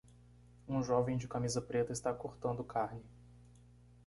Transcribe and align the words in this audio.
Um 0.67 0.81
jovem 0.83 1.15
de 1.15 1.27
camisa 1.27 1.61
preta 1.61 1.93
está 1.93 2.11
cortando 2.11 2.63
carne. 2.63 3.05